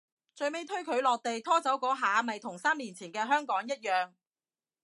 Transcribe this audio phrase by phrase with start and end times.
[0.33, 4.13] 最尾推佢落地拖走嗰下咪同三年前嘅香港一樣